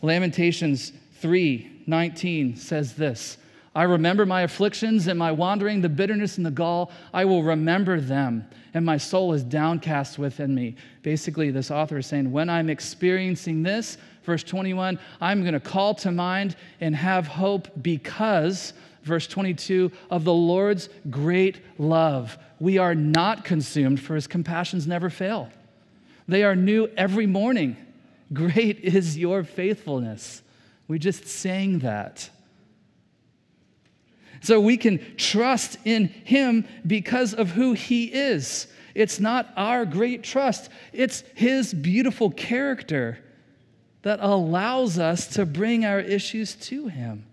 [0.00, 3.38] Lamentations 3:19 says this,
[3.74, 6.90] I remember my afflictions and my wandering, the bitterness and the gall.
[7.14, 10.76] I will remember them, and my soul is downcast within me.
[11.02, 15.94] Basically, this author is saying, when I'm experiencing this, verse 21, I'm going to call
[15.96, 22.38] to mind and have hope because, verse 22, of the Lord's great love.
[22.60, 25.50] We are not consumed, for his compassions never fail.
[26.28, 27.76] They are new every morning.
[28.32, 30.42] Great is your faithfulness.
[30.88, 32.28] We just sang that.
[34.42, 38.66] So we can trust in Him because of who He is.
[38.94, 43.18] It's not our great trust, it's His beautiful character
[44.02, 47.24] that allows us to bring our issues to Him.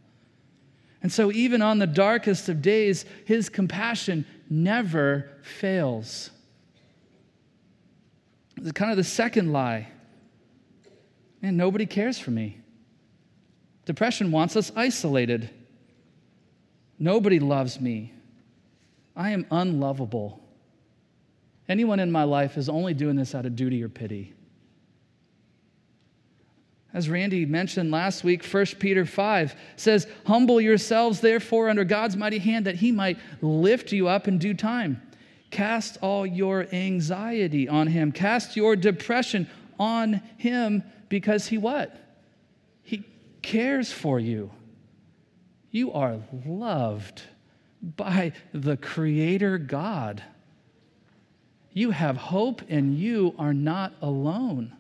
[1.02, 6.30] And so, even on the darkest of days, His compassion never fails.
[8.58, 9.88] It's kind of the second lie.
[11.42, 12.60] Man, nobody cares for me.
[13.86, 15.50] Depression wants us isolated.
[17.00, 18.14] Nobody loves me.
[19.16, 20.42] I am unlovable.
[21.70, 24.34] Anyone in my life is only doing this out of duty or pity.
[26.94, 32.40] As Randy mentioned last week, 1 Peter 5 says, Humble yourselves, therefore, under God's mighty
[32.40, 35.02] hand, that he might lift you up in due time.
[35.52, 38.12] Cast all your anxiety on him.
[38.12, 39.48] Cast your depression
[39.80, 41.96] on him because he what?
[42.84, 43.04] He
[43.42, 44.52] cares for you.
[45.72, 47.22] You are loved
[47.82, 50.24] by the Creator God.
[51.72, 54.74] You have hope and you are not alone.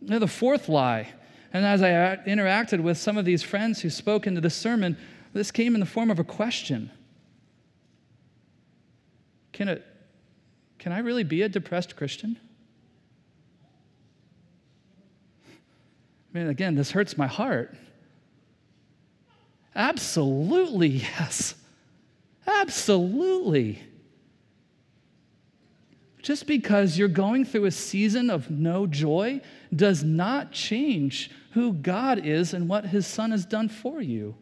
[0.00, 1.08] The fourth lie,
[1.52, 1.90] and as I
[2.26, 4.96] interacted with some of these friends who spoke into the sermon,
[5.32, 6.90] this came in the form of a question
[9.52, 9.84] Can, it,
[10.78, 12.38] can I really be a depressed Christian?
[16.34, 17.74] I mean, again, this hurts my heart.
[19.74, 21.54] Absolutely, yes.
[22.46, 23.82] Absolutely.
[26.22, 29.40] Just because you're going through a season of no joy
[29.74, 34.34] does not change who God is and what His Son has done for you.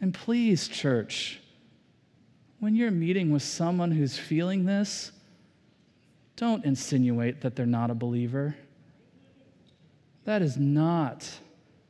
[0.00, 1.40] And please, church,
[2.60, 5.12] when you're meeting with someone who's feeling this,
[6.36, 8.56] don't insinuate that they're not a believer.
[10.24, 11.28] That is not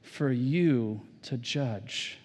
[0.02, 2.18] for you to judge.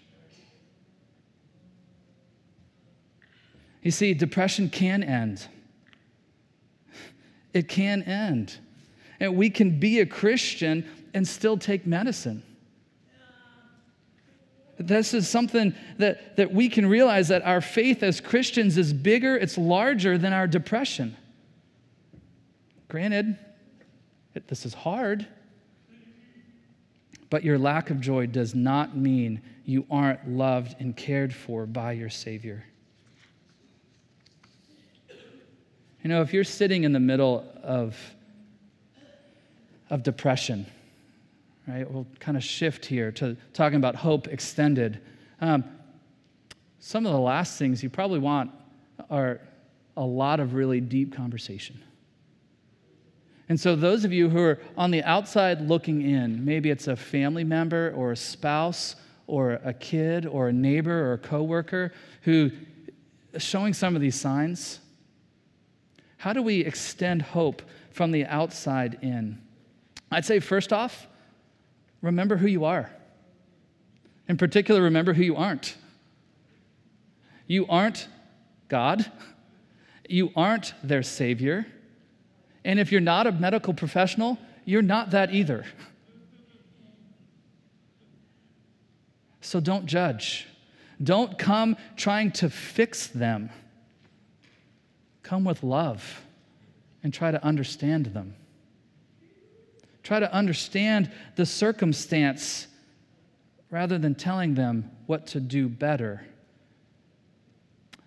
[3.82, 5.48] You see, depression can end.
[7.54, 8.58] It can end.
[9.20, 12.44] And we can be a Christian and still take medicine.
[14.78, 19.36] This is something that, that we can realize that our faith as Christians is bigger,
[19.36, 21.18] it's larger than our depression.
[22.88, 23.38] Granted,
[24.36, 25.28] it, this is hard.
[27.30, 31.92] But your lack of joy does not mean you aren't loved and cared for by
[31.92, 32.64] your Savior.
[36.04, 37.98] You know, if you're sitting in the middle of,
[39.90, 40.66] of depression,
[41.68, 45.02] right, we'll kind of shift here to talking about hope extended.
[45.42, 45.66] Um,
[46.80, 48.52] some of the last things you probably want
[49.10, 49.42] are
[49.98, 51.84] a lot of really deep conversation.
[53.50, 56.96] And so, those of you who are on the outside looking in, maybe it's a
[56.96, 58.96] family member or a spouse
[59.28, 62.52] or a kid or a neighbor or a coworker who
[63.34, 64.80] is showing some of these signs,
[66.20, 69.42] how do we extend hope from the outside in?
[70.12, 71.08] I'd say, first off,
[72.02, 72.92] remember who you are.
[74.28, 75.78] In particular, remember who you aren't.
[77.48, 78.10] You aren't
[78.68, 79.10] God,
[80.10, 81.66] you aren't their Savior.
[82.66, 85.64] And if you're not a medical professional, you're not that either.
[89.40, 90.48] So don't judge.
[91.02, 93.52] Don't come trying to fix them.
[95.24, 96.22] Come with love
[97.04, 98.36] and try to understand them.
[100.04, 102.68] Try to understand the circumstance
[103.70, 106.26] rather than telling them what to do better.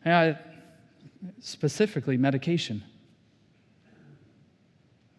[0.05, 0.37] I,
[1.41, 2.83] specifically, medication.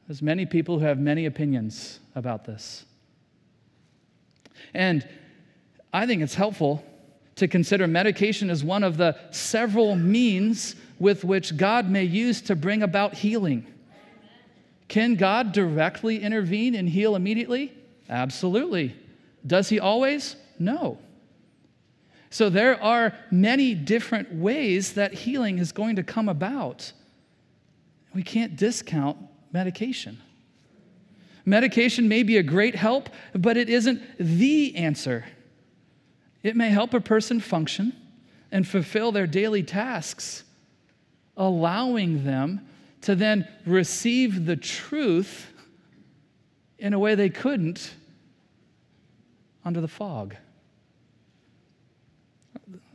[0.08, 2.86] There's many people who have many opinions about this.
[4.74, 5.08] And
[5.94, 6.84] I think it's helpful
[7.36, 12.56] to consider medication as one of the several means with which God may use to
[12.56, 13.68] bring about healing.
[14.88, 17.74] Can God directly intervene and heal immediately?
[18.10, 18.96] Absolutely.
[19.46, 20.38] Does he always?
[20.58, 20.98] No.
[22.30, 26.94] So there are many different ways that healing is going to come about.
[28.16, 29.18] We can't discount
[29.52, 30.22] medication.
[31.44, 35.26] Medication may be a great help, but it isn't the answer.
[36.44, 37.92] It may help a person function
[38.54, 40.46] and fulfill their daily tasks,
[41.38, 42.68] allowing them
[43.02, 45.52] to then receive the truth
[46.78, 47.94] in a way they couldn't
[49.66, 50.36] under the fog.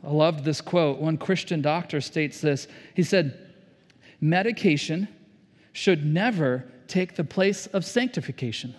[0.03, 0.99] I loved this quote.
[0.99, 2.67] One Christian doctor states this.
[2.95, 3.37] He said,
[4.21, 5.07] Medication
[5.73, 8.75] should never take the place of sanctification,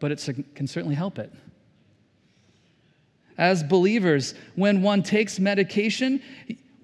[0.00, 1.32] but it can certainly help it.
[3.36, 6.22] As believers, when one takes medication,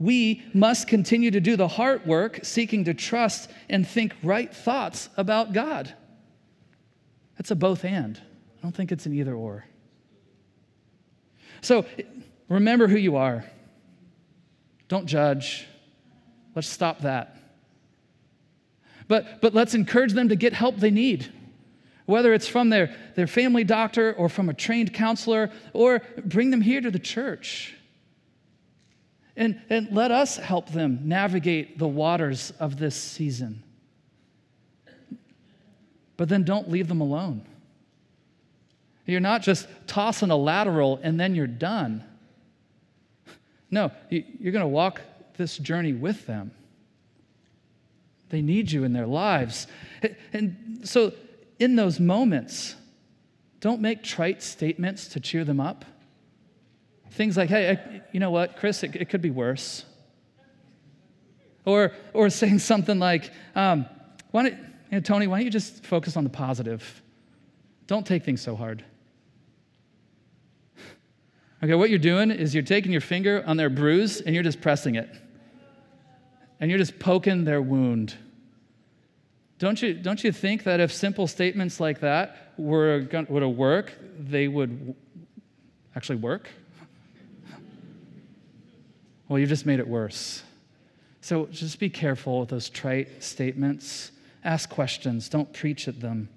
[0.01, 5.11] we must continue to do the heart work, seeking to trust and think right thoughts
[5.17, 5.95] about God.
[7.37, 8.19] That's a both and.
[8.59, 9.67] I don't think it's an either or.
[11.61, 11.85] So
[12.49, 13.45] remember who you are.
[14.89, 15.67] Don't judge.
[16.55, 17.37] Let's stop that.
[19.07, 21.31] But, but let's encourage them to get help they need,
[22.07, 26.63] whether it's from their, their family doctor or from a trained counselor, or bring them
[26.63, 27.75] here to the church.
[29.37, 33.63] And, and let us help them navigate the waters of this season.
[36.17, 37.47] But then don't leave them alone.
[39.07, 42.05] You're not just tossing a lateral and then you're done.
[43.71, 45.01] No, you're going to walk
[45.37, 46.53] this journey with them.
[48.29, 49.67] They need you in their lives.
[50.33, 51.13] And so,
[51.59, 52.75] in those moments,
[53.61, 55.85] don't make trite statements to cheer them up.
[57.11, 59.85] Things like, hey, you know what, Chris, it, it could be worse.
[61.65, 63.87] Or, or saying something like, um,
[64.31, 67.03] why don't, you know, Tony, why don't you just focus on the positive?
[67.87, 68.85] Don't take things so hard.
[71.63, 74.63] Okay, what you're doing is you're taking your finger on their bruise and you're just
[74.63, 75.15] pressing it
[76.59, 78.15] and you're just poking their wound.
[79.59, 83.93] Don't you, don't you think that if simple statements like that were were to work,
[84.19, 84.95] they would
[85.95, 86.49] actually work?
[89.31, 90.43] Well, you've just made it worse.
[91.21, 94.11] So just be careful with those trite statements.
[94.43, 96.29] Ask questions, don't preach at them.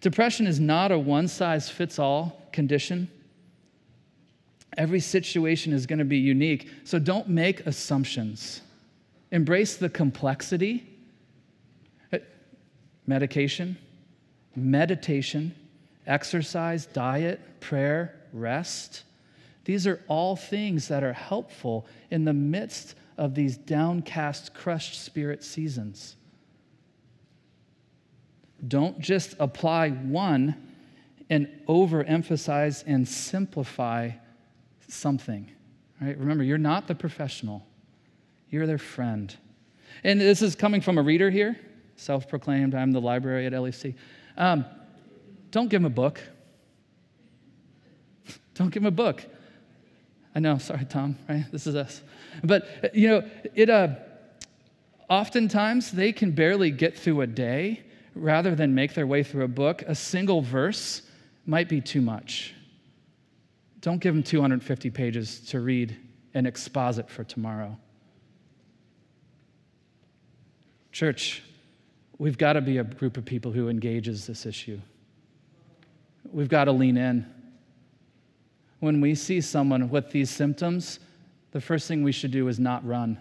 [0.00, 3.10] Depression is not a one size fits all condition.
[4.78, 8.62] Every situation is going to be unique, so don't make assumptions.
[9.30, 10.88] Embrace the complexity.
[12.10, 12.20] Uh,
[13.06, 13.76] medication,
[14.56, 15.54] meditation,
[16.06, 19.02] exercise, diet, prayer, rest.
[19.64, 25.42] These are all things that are helpful in the midst of these downcast, crushed spirit
[25.42, 26.16] seasons.
[28.66, 30.54] Don't just apply one
[31.30, 34.10] and overemphasize and simplify
[34.88, 35.50] something.
[36.00, 36.16] Right?
[36.18, 37.66] Remember, you're not the professional.
[38.50, 39.34] You're their friend.
[40.02, 41.58] And this is coming from a reader here,
[41.96, 43.94] self proclaimed, I'm the library at LEC.
[44.36, 44.64] Um,
[45.50, 46.20] don't give him a book.
[48.54, 49.24] Don't give him a book.
[50.34, 51.44] I know, sorry, Tom, right?
[51.52, 52.02] This is us.
[52.42, 53.24] But, you know,
[53.54, 53.94] it, uh,
[55.08, 59.48] oftentimes they can barely get through a day rather than make their way through a
[59.48, 59.82] book.
[59.86, 61.02] A single verse
[61.46, 62.54] might be too much.
[63.80, 65.96] Don't give them 250 pages to read
[66.32, 67.76] and exposit for tomorrow.
[70.90, 71.42] Church,
[72.18, 74.80] we've got to be a group of people who engages this issue.
[76.32, 77.33] We've got to lean in.
[78.84, 81.00] When we see someone with these symptoms,
[81.52, 83.16] the first thing we should do is not run,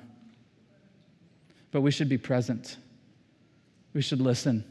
[1.72, 2.76] but we should be present.
[3.94, 4.66] We should listen.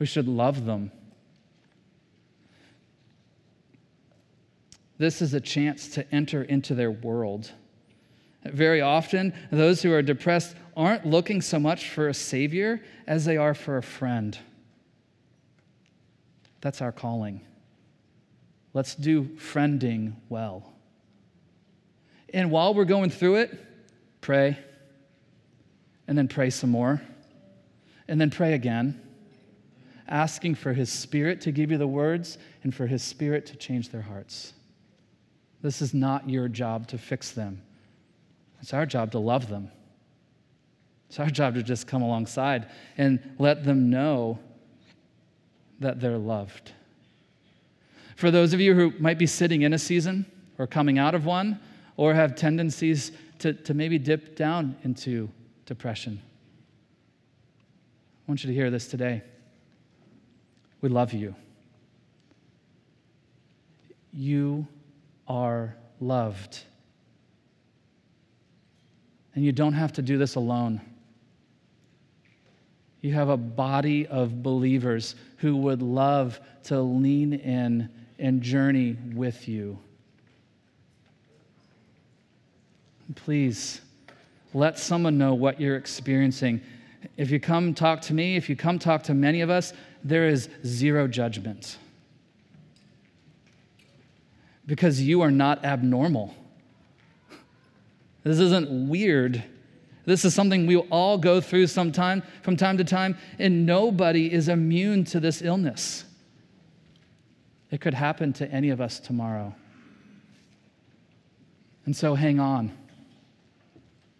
[0.00, 0.90] We should love them.
[4.98, 7.52] This is a chance to enter into their world.
[8.44, 13.36] Very often, those who are depressed aren't looking so much for a savior as they
[13.36, 14.36] are for a friend.
[16.60, 17.42] That's our calling.
[18.72, 20.72] Let's do friending well.
[22.32, 23.58] And while we're going through it,
[24.20, 24.58] pray,
[26.06, 27.02] and then pray some more,
[28.06, 29.00] and then pray again.
[30.08, 33.90] asking for His Spirit to give you the words and for His Spirit to change
[33.90, 34.52] their hearts.
[35.62, 37.62] This is not your job to fix them,
[38.60, 39.70] it's our job to love them.
[41.08, 44.38] It's our job to just come alongside and let them know
[45.80, 46.70] that they're loved.
[48.20, 50.26] For those of you who might be sitting in a season
[50.58, 51.58] or coming out of one,
[51.96, 55.30] or have tendencies to, to maybe dip down into
[55.64, 56.20] depression,
[57.48, 59.22] I want you to hear this today.
[60.82, 61.34] We love you.
[64.12, 64.66] You
[65.26, 66.60] are loved.
[69.34, 70.82] And you don't have to do this alone.
[73.00, 77.88] You have a body of believers who would love to lean in
[78.20, 79.78] and journey with you.
[83.16, 83.80] Please
[84.54, 86.60] let someone know what you're experiencing.
[87.16, 89.72] If you come talk to me, if you come talk to many of us,
[90.04, 91.78] there is zero judgment.
[94.66, 96.34] Because you are not abnormal.
[98.22, 99.42] This isn't weird.
[100.04, 104.48] This is something we all go through sometime from time to time, and nobody is
[104.48, 106.04] immune to this illness.
[107.70, 109.54] It could happen to any of us tomorrow.
[111.86, 112.76] And so hang on.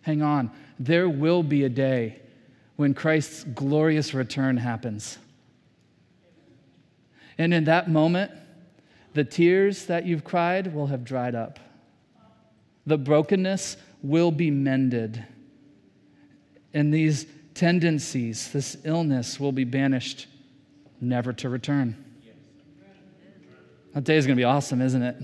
[0.02, 0.50] Hang on.
[0.78, 2.20] There will be a day
[2.76, 5.18] when Christ's glorious return happens.
[7.36, 8.32] And in that moment,
[9.14, 11.58] the tears that you've cried will have dried up.
[12.86, 15.24] The brokenness will be mended.
[16.72, 20.26] And these tendencies, this illness will be banished,
[21.00, 22.02] never to return.
[23.94, 25.16] That day is going to be awesome, isn't it?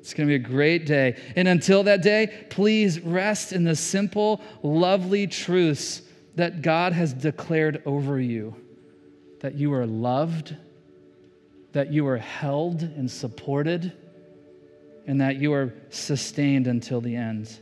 [0.00, 1.20] It's going to be a great day.
[1.34, 6.02] And until that day, please rest in the simple, lovely truths
[6.36, 8.54] that God has declared over you
[9.40, 10.56] that you are loved,
[11.72, 13.92] that you are held and supported,
[15.06, 17.58] and that you are sustained until the end.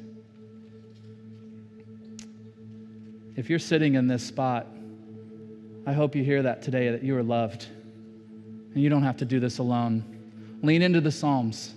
[3.37, 4.67] If you're sitting in this spot,
[5.87, 7.67] I hope you hear that today that you are loved.
[8.75, 10.05] And you don't have to do this alone.
[10.63, 11.75] Lean into the Psalms.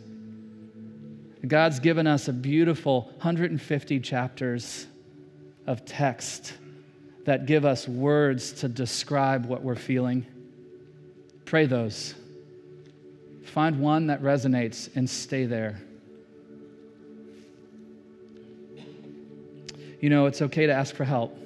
[1.46, 4.88] God's given us a beautiful 150 chapters
[5.66, 6.54] of text
[7.26, 10.26] that give us words to describe what we're feeling.
[11.46, 12.16] Pray those.
[13.44, 15.80] Find one that resonates and stay there.
[20.00, 21.38] You know, it's okay to ask for help.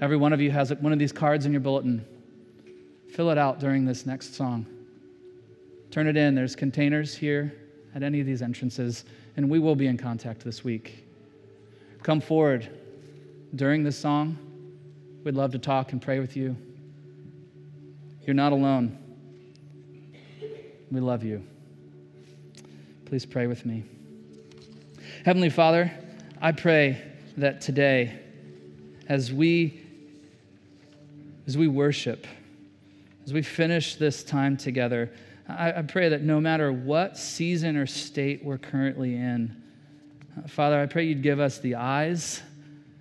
[0.00, 2.04] Every one of you has one of these cards in your bulletin.
[3.16, 4.66] Fill it out during this next song.
[5.90, 6.34] Turn it in.
[6.34, 7.50] There's containers here
[7.94, 9.06] at any of these entrances,
[9.38, 11.06] and we will be in contact this week.
[12.02, 12.68] Come forward
[13.54, 14.36] during this song.
[15.24, 16.58] We'd love to talk and pray with you.
[18.26, 18.98] You're not alone.
[20.92, 21.42] We love you.
[23.06, 23.84] Please pray with me.
[25.24, 25.90] Heavenly Father,
[26.42, 27.00] I pray
[27.38, 28.20] that today,
[29.08, 29.82] as we
[31.46, 32.26] as we worship,
[33.26, 35.10] as we finish this time together,
[35.48, 39.60] I, I pray that no matter what season or state we're currently in,
[40.38, 42.40] uh, Father, I pray you'd give us the eyes,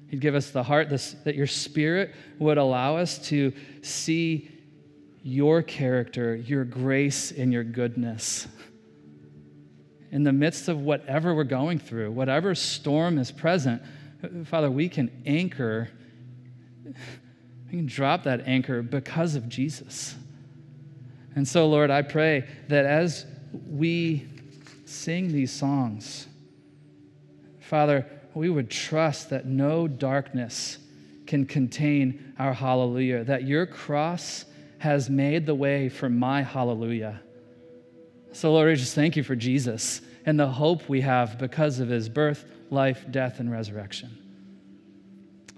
[0.10, 3.54] you'd give us the heart, this, that your spirit would allow us to
[3.84, 4.50] see
[5.22, 8.48] your character, your grace, and your goodness.
[10.12, 13.82] In the midst of whatever we're going through, whatever storm is present,
[14.46, 15.90] Father, we can anchor,
[17.78, 20.16] can drop that anchor because of Jesus.
[21.36, 23.26] And so, Lord, I pray that as
[23.70, 24.28] we
[24.86, 26.28] sing these songs,
[27.60, 30.78] Father, we would trust that no darkness
[31.26, 34.46] can contain our hallelujah, that your cross
[34.78, 37.22] has made the way for my hallelujah.
[38.32, 41.90] So, Lord, we just thank you for Jesus and the hope we have because of
[41.90, 44.18] his birth, life, death, and resurrection.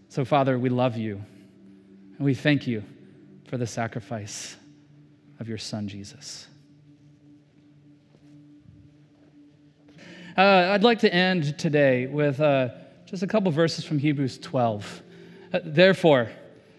[0.10, 1.24] So, Father, we love you
[2.18, 2.84] and we thank you
[3.46, 4.58] for the sacrifice
[5.40, 6.48] of your son, Jesus.
[10.36, 12.70] Uh, I'd like to end today with uh,
[13.06, 15.02] just a couple verses from Hebrews 12.
[15.54, 16.30] Uh, Therefore,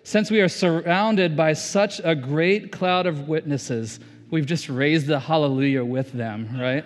[0.02, 5.20] since we are surrounded by such a great cloud of witnesses, we've just raised the
[5.20, 6.84] hallelujah with them, right?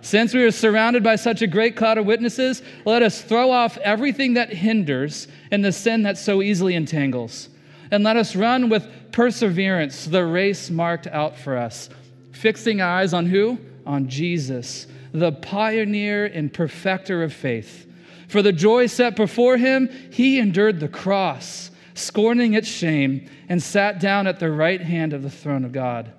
[0.00, 3.76] Since we are surrounded by such a great cloud of witnesses, let us throw off
[3.78, 7.50] everything that hinders and the sin that so easily entangles
[7.90, 11.88] and let us run with perseverance the race marked out for us,
[12.32, 13.58] fixing eyes on who?
[13.86, 17.86] On Jesus, the pioneer and perfecter of faith.
[18.28, 24.00] For the joy set before him, he endured the cross, scorning its shame, and sat
[24.00, 26.12] down at the right hand of the throne of God.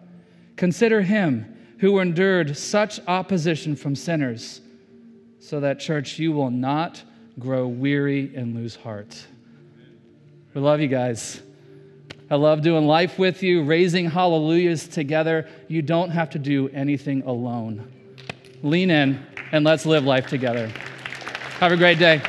[0.56, 4.62] Consider him who endured such opposition from sinners,
[5.40, 7.02] so that, church, you will not
[7.38, 9.26] grow weary and lose heart.
[10.54, 11.42] We love you guys.
[12.32, 15.48] I love doing life with you, raising hallelujahs together.
[15.68, 17.92] You don't have to do anything alone.
[18.62, 20.68] Lean in and let's live life together.
[21.60, 22.22] Have a great day.